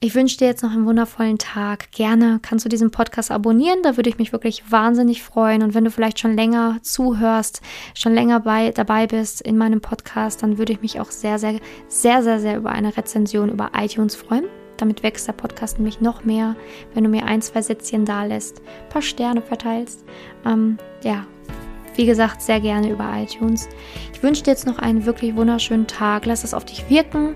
Ich 0.00 0.16
wünsche 0.16 0.38
dir 0.38 0.48
jetzt 0.48 0.64
noch 0.64 0.72
einen 0.72 0.84
wundervollen 0.84 1.38
Tag. 1.38 1.92
Gerne 1.92 2.40
kannst 2.42 2.64
du 2.64 2.68
diesen 2.68 2.90
Podcast 2.90 3.30
abonnieren, 3.30 3.78
da 3.84 3.96
würde 3.96 4.10
ich 4.10 4.18
mich 4.18 4.32
wirklich 4.32 4.70
wahnsinnig 4.72 5.22
freuen. 5.22 5.62
Und 5.62 5.74
wenn 5.74 5.84
du 5.84 5.92
vielleicht 5.92 6.18
schon 6.18 6.34
länger 6.34 6.78
zuhörst, 6.82 7.62
schon 7.94 8.12
länger 8.14 8.40
bei, 8.40 8.72
dabei 8.72 9.06
bist 9.06 9.40
in 9.40 9.56
meinem 9.56 9.80
Podcast, 9.80 10.42
dann 10.42 10.58
würde 10.58 10.72
ich 10.72 10.82
mich 10.82 11.00
auch 11.00 11.12
sehr, 11.12 11.38
sehr, 11.38 11.60
sehr, 11.86 12.24
sehr, 12.24 12.40
sehr 12.40 12.56
über 12.56 12.70
eine 12.70 12.96
Rezension 12.96 13.50
über 13.50 13.70
iTunes 13.76 14.16
freuen. 14.16 14.46
Damit 14.78 15.04
wächst 15.04 15.28
der 15.28 15.32
Podcast 15.32 15.78
nämlich 15.78 16.00
noch 16.00 16.24
mehr, 16.24 16.56
wenn 16.94 17.04
du 17.04 17.10
mir 17.10 17.24
ein, 17.24 17.40
zwei 17.40 17.62
Sätzchen 17.62 18.04
da 18.04 18.24
lässt, 18.24 18.60
ein 18.60 18.88
paar 18.90 19.02
Sterne 19.02 19.42
verteilst. 19.42 20.04
Ähm, 20.44 20.78
ja, 21.02 21.24
wie 21.98 22.06
gesagt, 22.06 22.40
sehr 22.40 22.60
gerne 22.60 22.90
über 22.90 23.04
iTunes. 23.16 23.68
Ich 24.14 24.22
wünsche 24.22 24.44
dir 24.44 24.52
jetzt 24.52 24.66
noch 24.66 24.78
einen 24.78 25.04
wirklich 25.04 25.36
wunderschönen 25.36 25.86
Tag. 25.86 26.24
Lass 26.24 26.44
es 26.44 26.54
auf 26.54 26.64
dich 26.64 26.88
wirken. 26.88 27.34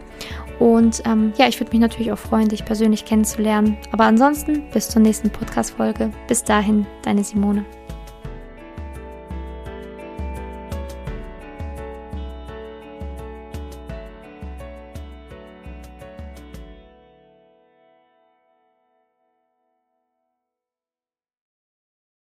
Und 0.59 1.03
ähm, 1.05 1.33
ja, 1.37 1.49
ich 1.49 1.59
würde 1.59 1.73
mich 1.73 1.81
natürlich 1.81 2.13
auch 2.13 2.19
freuen, 2.19 2.49
dich 2.49 2.65
persönlich 2.65 3.05
kennenzulernen. 3.05 3.77
Aber 3.91 4.05
ansonsten 4.05 4.63
bis 4.73 4.89
zur 4.89 5.03
nächsten 5.03 5.29
Podcast-Folge. 5.29 6.11
Bis 6.29 6.45
dahin, 6.45 6.87
deine 7.03 7.25
Simone. 7.25 7.65